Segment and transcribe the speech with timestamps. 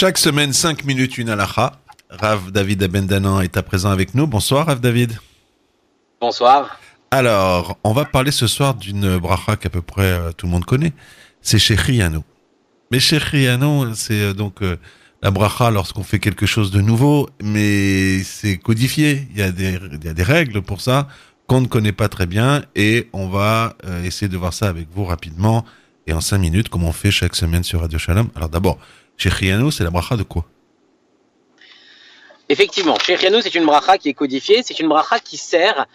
[0.00, 1.72] Chaque semaine, 5 minutes, une halakha.
[2.08, 4.26] Rav David Abendanan est à présent avec nous.
[4.26, 5.12] Bonsoir, Rav David.
[6.22, 6.80] Bonsoir.
[7.10, 10.64] Alors, on va parler ce soir d'une bracha qu'à peu près euh, tout le monde
[10.64, 10.94] connaît.
[11.42, 12.20] C'est Shechianu.
[12.90, 14.78] Mais Shechianu, c'est euh, donc euh,
[15.20, 19.28] la bracha lorsqu'on fait quelque chose de nouveau, mais c'est codifié.
[19.32, 21.08] Il y, a des, il y a des règles pour ça
[21.46, 25.04] qu'on ne connaît pas très bien et on va essayer de voir ça avec vous
[25.04, 25.66] rapidement
[26.06, 28.28] et en 5 minutes comme on fait chaque semaine sur Radio Shalom.
[28.34, 28.78] Alors d'abord,
[29.20, 30.46] Shechianu, c'est la bracha de quoi?
[32.48, 35.86] Effectivement, Shechianu, c'est une bracha qui est codifiée, c'est une bracha qui sert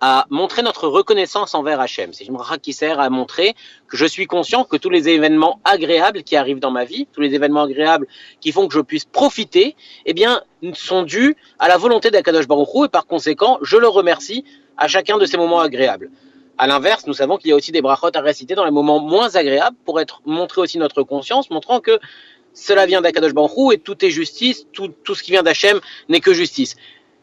[0.00, 2.12] à montrer notre reconnaissance envers Hachem.
[2.12, 3.54] C'est une bracha qui sert à montrer
[3.86, 7.20] que je suis conscient que tous les événements agréables qui arrivent dans ma vie, tous
[7.20, 8.08] les événements agréables
[8.40, 10.42] qui font que je puisse profiter, eh bien,
[10.74, 14.44] sont dus à la volonté d'Akadosh Baruch Hu, et par conséquent, je le remercie
[14.76, 16.10] à chacun de ces moments agréables.
[16.58, 19.00] À l'inverse, nous savons qu'il y a aussi des brachot à réciter dans les moments
[19.00, 21.98] moins agréables pour être montrer aussi notre conscience, montrant que
[22.54, 26.20] cela vient d'Akadosh Hu et tout est justice, tout, tout ce qui vient d'Hachem n'est
[26.20, 26.76] que justice.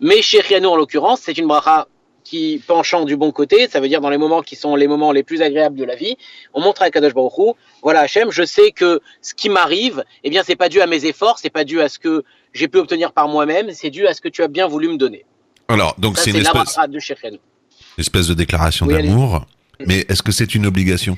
[0.00, 1.88] Mais chez Riano, en l'occurrence, c'est une bracha
[2.24, 5.12] qui penchant du bon côté, ça veut dire dans les moments qui sont les moments
[5.12, 6.16] les plus agréables de la vie,
[6.54, 10.30] on montre à Kadosh Baruch Hu, voilà Hachem, je sais que ce qui m'arrive, eh
[10.30, 12.78] bien c'est pas dû à mes efforts, c'est pas dû à ce que j'ai pu
[12.78, 15.24] obtenir par moi-même, c'est dû à ce que tu as bien voulu me donner.
[15.68, 17.38] Alors, donc c'est une espèce, de Shechianu.
[17.96, 19.46] une espèce de déclaration Oui, d'amour,
[19.86, 21.16] mais est-ce que c'est une obligation?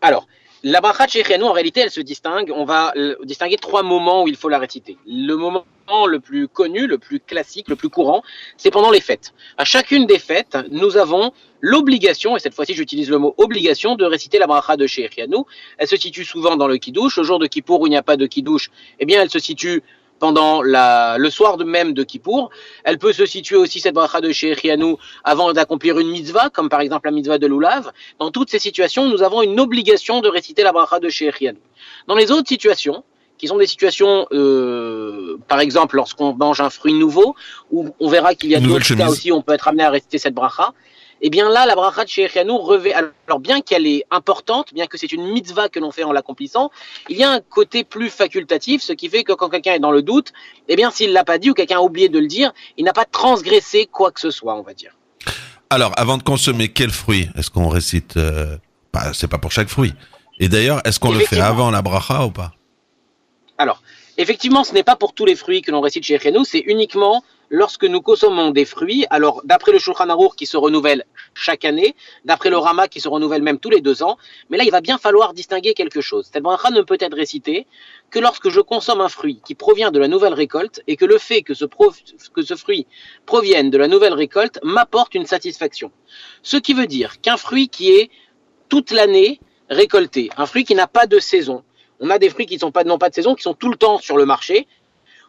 [0.00, 0.26] Alors,
[0.68, 2.52] la bracha de Shechianu, en réalité, elle se distingue.
[2.52, 4.98] On va euh, distinguer trois moments où il faut la réciter.
[5.06, 5.64] Le moment
[6.08, 8.24] le plus connu, le plus classique, le plus courant,
[8.56, 9.32] c'est pendant les fêtes.
[9.58, 14.04] À chacune des fêtes, nous avons l'obligation, et cette fois-ci j'utilise le mot obligation, de
[14.04, 15.44] réciter la bracha de Shechianu.
[15.78, 17.16] Elle se situe souvent dans le Kiddush.
[17.16, 19.38] Le jour de Kippour où il n'y a pas de Kiddush, eh bien, elle se
[19.38, 19.84] situe
[20.18, 22.50] pendant la, le soir de même de Kippour.
[22.84, 26.80] Elle peut se situer aussi, cette bracha de Shechianu, avant d'accomplir une mitzvah, comme par
[26.80, 27.92] exemple la mitzvah de Lulav.
[28.18, 31.58] Dans toutes ces situations, nous avons une obligation de réciter la bracha de Shechianu.
[32.06, 33.04] Dans les autres situations,
[33.38, 37.34] qui sont des situations, euh, par exemple, lorsqu'on mange un fruit nouveau,
[37.70, 40.18] où on verra qu'il y a d'autres cas aussi, on peut être amené à réciter
[40.18, 40.72] cette bracha.
[41.22, 45.12] Eh bien là, la bracha de revêt, alors bien qu'elle est importante, bien que c'est
[45.12, 46.70] une mitzvah que l'on fait en l'accomplissant,
[47.08, 49.92] il y a un côté plus facultatif, ce qui fait que quand quelqu'un est dans
[49.92, 50.32] le doute,
[50.68, 52.92] eh bien s'il l'a pas dit ou quelqu'un a oublié de le dire, il n'a
[52.92, 54.96] pas transgressé quoi que ce soit, on va dire.
[55.70, 58.56] Alors, avant de consommer quel fruit Est-ce qu'on récite euh,
[58.92, 59.94] pas, C'est pas pour chaque fruit.
[60.38, 62.52] Et d'ailleurs, est-ce qu'on le fait avant la bracha ou pas?
[63.58, 63.82] Alors,
[64.18, 67.24] effectivement, ce n'est pas pour tous les fruits que l'on récite chez Chenou, c'est uniquement
[67.50, 69.06] lorsque nous consommons des fruits.
[69.10, 73.08] Alors, d'après le Shulchan Aruch qui se renouvelle chaque année, d'après le Rama qui se
[73.08, 74.18] renouvelle même tous les deux ans,
[74.50, 76.28] mais là, il va bien falloir distinguer quelque chose.
[76.32, 77.66] Cette bracha ne peut être récitée
[78.10, 81.18] que lorsque je consomme un fruit qui provient de la nouvelle récolte et que le
[81.18, 81.66] fait que ce,
[82.56, 82.86] fruit
[83.26, 85.90] provienne de la nouvelle récolte m'apporte une satisfaction.
[86.42, 88.10] Ce qui veut dire qu'un fruit qui est
[88.68, 91.62] toute l'année récolté, un fruit qui n'a pas de saison,
[92.00, 94.16] on a des fruits qui n'ont pas de saison, qui sont tout le temps sur
[94.16, 94.66] le marché.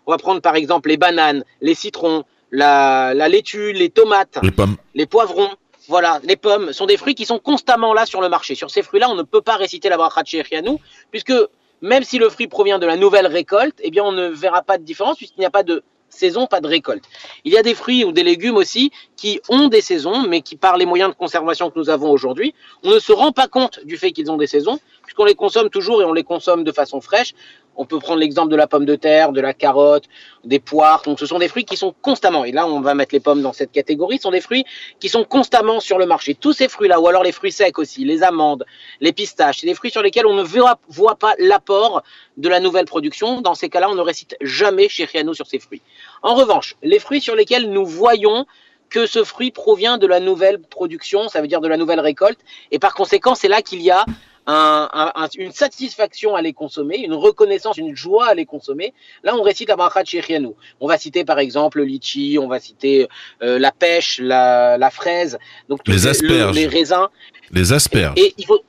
[0.08, 4.52] On va prendre par exemple les bananes, les citrons, la, la laitue, les tomates, Les
[4.52, 4.78] pommes.
[4.96, 5.50] les poivrons,
[5.90, 8.56] voilà, les pommes sont des fruits qui sont constamment là sur le marché.
[8.56, 10.78] Sur ces fruits-là, on ne peut pas réciter la bracha de Shechianu,
[11.12, 11.34] puisque
[11.82, 14.78] même si le fruit provient de la nouvelle récolte, eh bien on ne verra pas
[14.78, 17.04] de différence puisqu'il n'y a pas de saison, pas de récolte.
[17.44, 20.56] Il y a des fruits ou des légumes aussi qui ont des saisons, mais qui
[20.56, 23.82] par les moyens de conservation que nous avons aujourd'hui, on ne se rend pas compte
[23.84, 26.72] du fait qu'ils ont des saisons, puisqu'on les consomme toujours et on les consomme de
[26.72, 27.34] façon fraîche.
[27.78, 30.06] On peut prendre l'exemple de la pomme de terre, de la carotte,
[30.44, 31.04] des poires.
[31.04, 33.42] Donc, ce sont des fruits qui sont constamment, et là, on va mettre les pommes
[33.42, 34.66] dans cette catégorie, ce sont des fruits
[35.00, 36.36] qui sont constamment sur le marché.
[36.36, 38.66] Tous ces fruits-là, ou alors les fruits secs aussi, les amandes,
[39.00, 42.04] les pistaches, c'est des fruits sur lesquels on ne verra, voit pas l'apport
[42.38, 43.42] de la nouvelle production.
[43.42, 45.82] Dans ces cas-là, on ne récite jamais chez Riano sur ces fruits.
[46.24, 48.46] En revanche, les fruits sur lesquels nous voyons
[48.90, 52.40] que ce fruit provient de la nouvelle production, ça veut dire de la nouvelle récolte,
[52.72, 54.06] et par conséquent, c'est là qu'il y a
[54.48, 58.94] un, un, un, une satisfaction à les consommer, une reconnaissance, une joie à les consommer.
[59.24, 60.56] Là, on récite la bracha de.
[60.80, 63.08] On va citer par exemple le litchi, on va citer
[63.44, 65.38] euh, la pêche, la, la fraise,
[65.70, 66.56] donc Les le- asperges.
[66.56, 67.08] les raisins.
[67.52, 68.14] Les asperges.
[68.18, 68.62] Et il faut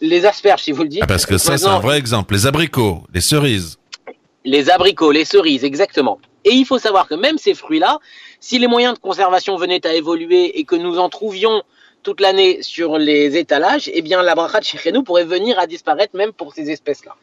[0.00, 1.02] les asperges, si vous le dites.
[1.02, 2.34] Ah, parce que ça, c'est un vrai exemple.
[2.34, 3.78] Les abricots, les cerises.
[4.44, 6.18] les abricots, les cerises, exactement.
[6.44, 7.98] Et il faut savoir que même ces fruits-là,
[8.40, 11.62] si les moyens de conservation venaient à évoluer et que nous en trouvions
[12.02, 16.16] toute l'année sur les étalages, eh bien la bracha de Shechianu pourrait venir à disparaître
[16.16, 17.16] même pour ces espèces-là.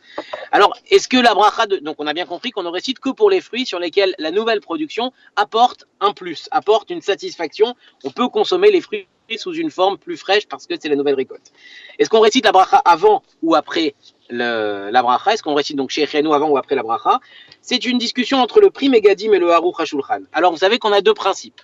[0.52, 1.78] Alors, est-ce que la bracha de...
[1.78, 4.32] Donc on a bien compris qu'on ne récite que pour les fruits sur lesquels la
[4.32, 7.76] nouvelle production apporte un plus, apporte une satisfaction.
[8.04, 11.16] On peut consommer les fruits sous une forme plus fraîche parce que c'est la nouvelle
[11.16, 11.52] récolte.
[12.00, 13.94] Est-ce qu'on récite la bracha avant ou après
[14.30, 15.34] le, la bracha?
[15.34, 17.20] Est-ce qu'on récite donc Shechianu avant ou après la bracha?
[17.62, 20.22] C'est une discussion entre le Pri Megadim et le Haruch HaShulchan.
[20.32, 21.62] Alors vous savez qu'on a deux principes.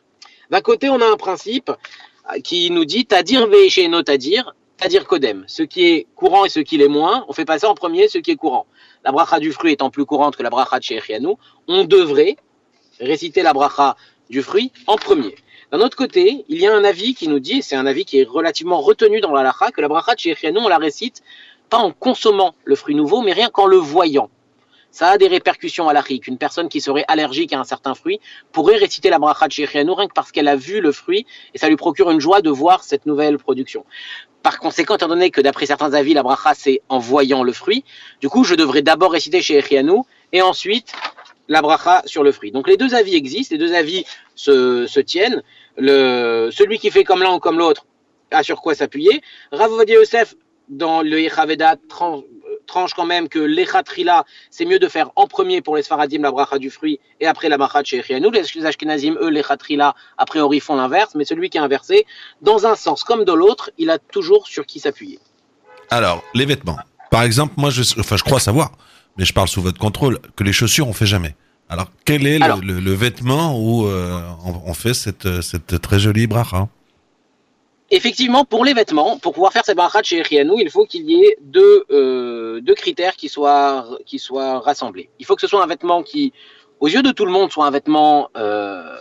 [0.51, 1.71] D'un côté, on a un principe
[2.43, 5.43] qui nous dit Tadir ve'esheno tadir, Tadir kodem.
[5.47, 8.17] Ce qui est courant et ce qui l'est moins, on fait passer en premier ce
[8.17, 8.65] qui est courant.
[9.03, 11.35] la bracha du fruit étant plus courante que la bracha de Shechianu,
[11.67, 12.37] on devrait
[12.99, 13.95] réciter la bracha
[14.29, 15.35] du fruit en premier.
[15.71, 18.19] D'un autre côté, il y a un avis qui nous dit, c'est un avis qui
[18.19, 21.23] est relativement retenu dans la lacha, que la bracha de Shechianu, on la récite
[21.69, 24.29] pas en consommant le fruit nouveau, mais rien qu'en le voyant
[24.95, 26.25] ça a des répercussions à l'achik.
[26.25, 28.21] Une personne qui serait allergique à un certain fruit
[28.53, 31.57] pourrait réciter la bracha de Shechianu rien que parce qu'elle a vu le fruit et
[31.57, 33.85] ça lui procure une joie de voir cette nouvelle production.
[34.41, 37.83] Par conséquent, étant donné que d'après certains avis, la bracha c'est en voyant le fruit,
[38.21, 39.99] du coup, je devrais d'abord réciter Shechianu
[40.31, 40.93] et ensuite
[41.49, 42.53] la bracha sur le fruit.
[42.53, 44.05] Donc les deux avis existent, les deux avis
[44.35, 45.43] se, tiennent.
[45.77, 47.85] Celui qui fait comme l'un ou comme l'autre
[48.31, 49.21] a sur quoi s'appuyer.
[49.51, 50.35] Rav Yosef,
[50.69, 51.75] dans le Yechaveda,
[52.65, 56.31] tranche quand même que l'Echatrila, c'est mieux de faire en premier pour les Sfaradim la
[56.31, 58.29] bracha du fruit et après la bracha de Shechianu.
[58.31, 62.05] Les Ashkenazim, eux, l'Echatrila, a priori, font l'inverse, mais celui qui est inversé,
[62.41, 65.19] dans un sens comme dans l'autre, il a toujours sur qui s'appuyer.
[65.89, 66.77] Alors, les vêtements.
[67.11, 68.71] Par exemple, moi, je, enfin, je crois savoir,
[69.17, 71.35] mais je parle sous votre contrôle, que les chaussures, on fait jamais.
[71.69, 76.67] Alors, quel est le, vêtement où euh, on, fait cette, cette très jolie bracha?
[77.91, 81.23] Effectivement, pour les vêtements, pour pouvoir faire cette bracha chez Rianou, il faut qu'il y
[81.23, 85.09] ait deux, euh, deux critères qui soient, qui soient rassemblés.
[85.19, 86.33] Il faut que ce soit un vêtement qui,
[86.79, 88.95] aux yeux de tout le monde, soit un vêtement euh,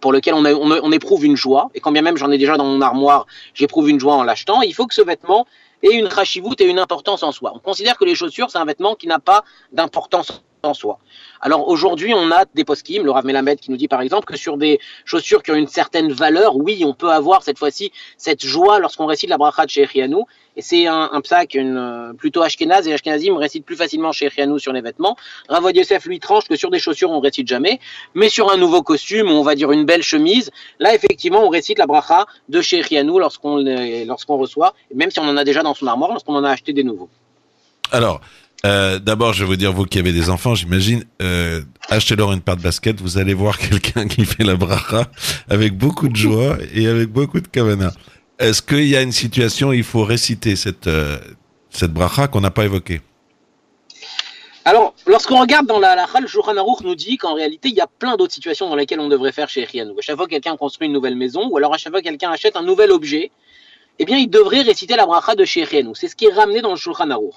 [0.00, 1.70] pour lequel on, éprouve une joie.
[1.74, 4.62] Et quand bien même j'en ai déjà dans mon armoire, j'éprouve une joie en l'achetant.
[4.62, 5.46] Il faut que ce vêtement
[5.82, 7.52] ait une rachivoute et une importance en soi.
[7.54, 10.98] On considère que les chaussures, c'est un vêtement qui n'a pas d'importance en soi.
[11.40, 14.36] Alors aujourd'hui, on a des poskim, le Rav Melamed qui nous dit par exemple que
[14.36, 18.44] sur des chaussures qui ont une certaine valeur, oui, on peut avoir cette fois-ci cette
[18.44, 20.26] joie lorsqu'on récite la bracha de chez Rianou.
[20.58, 24.26] Et c'est un, un psak une, euh, plutôt ashkenaz, et ashkenazim récite plus facilement chez
[24.26, 25.16] Rianou sur les vêtements.
[25.48, 27.78] Rav Yosef lui tranche que sur des chaussures, on récite jamais,
[28.16, 30.50] mais sur un nouveau costume, on va dire une belle chemise,
[30.80, 33.58] là effectivement, on récite la bracha de chez Rianou lorsqu'on
[34.04, 36.72] lorsqu'on reçoit, même si on en a déjà dans son armoire, lorsqu'on en a acheté
[36.72, 37.08] des nouveaux.
[37.92, 38.20] Alors,
[38.66, 42.40] euh, D'abord, je vais vous dire, vous qui avez des enfants, j'imagine, euh, achetez-leur une
[42.40, 45.06] paire de basket, vous allez voir quelqu'un qui fait la bracha
[45.48, 47.92] avec beaucoup de joie et avec beaucoup de kavana.
[48.38, 51.18] Est-ce qu'il y a une situation où il faut réciter cette, euh,
[51.70, 53.00] cette bracha qu'on n'a pas évoquée?
[54.64, 57.86] Alors, lorsqu'on regarde dans la le Shulchan Aruch nous dit qu'en réalité, il y a
[57.86, 59.98] plein d'autres situations dans lesquelles on devrait faire chez Rianou.
[59.98, 62.06] À chaque fois que quelqu'un construit une nouvelle maison, ou alors à chaque fois que
[62.06, 63.32] quelqu'un achète un nouvel objet,
[63.98, 65.94] eh bien, il devrait réciter la bracha de chez Rianou.
[65.94, 67.34] C'est ce qui est ramené dans le Shulchan Aruch.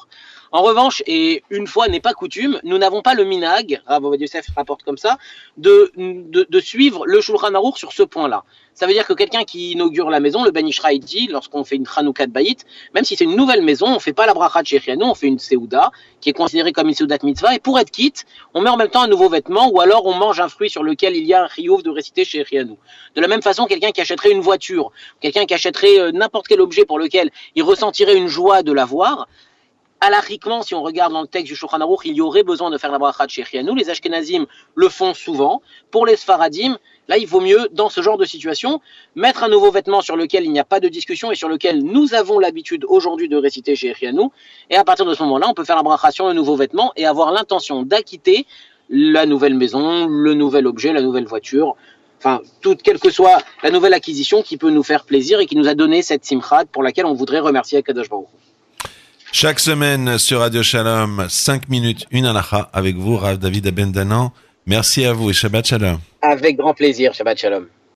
[0.53, 4.47] En revanche, et une fois n'est pas coutume, nous n'avons pas le minag, Rav Yosef
[4.55, 5.17] rapporte comme ça,
[5.55, 8.43] de, de, de suivre le Shulchan Aruch sur ce point-là.
[8.73, 11.85] Ça veut dire que quelqu'un qui inaugure la maison, le Ishraï dit, lorsqu'on fait une
[11.85, 15.03] Chanukah de Baït, même si c'est une nouvelle maison, on fait pas la bracha de
[15.03, 17.91] on fait une Seuda, qui est considérée comme une Seuda de mitzvah, et pour être
[17.91, 20.69] quitte, on met en même temps un nouveau vêtement, ou alors on mange un fruit
[20.69, 22.75] sur lequel il y a un riouf de réciter Shechianu.
[23.15, 26.59] De la même façon, quelqu'un qui achèterait une voiture, quelqu'un qui achèterait euh, n'importe quel
[26.59, 29.27] objet pour lequel il ressentirait une joie de l'avoir,
[30.03, 32.77] Alachiquement, si on regarde dans le texte du Shulchan Aruch, il y aurait besoin de
[32.79, 33.75] faire la bracha de Shechianu.
[33.75, 35.61] Les Ashkenazim le font souvent.
[35.91, 38.81] Pour les Sfaradim, là, il vaut mieux, dans ce genre de situation,
[39.13, 41.83] mettre un nouveau vêtement sur lequel il n'y a pas de discussion et sur lequel
[41.83, 44.29] nous avons l'habitude aujourd'hui de réciter Shechianu.
[44.71, 47.05] Et à partir de ce moment-là, on peut faire la sur le nouveau vêtement et
[47.05, 48.47] avoir l'intention d'acquitter
[48.89, 51.75] la nouvelle maison, le nouvel objet, la nouvelle voiture,
[52.17, 55.55] enfin, toute, quelle que soit la nouvelle acquisition qui peut nous faire plaisir et qui
[55.55, 58.40] nous a donné cette simchat pour laquelle on voudrait remercier Akadosh Baruch.
[59.33, 64.31] Chaque semaine sur Radio Shalom, 5 minutes, une alaha avec vous, Rav David Abendanan.
[64.65, 65.99] Merci à vous et Shabbat Shalom.
[66.21, 67.65] Avec grand plaisir, Shabbat Shalom.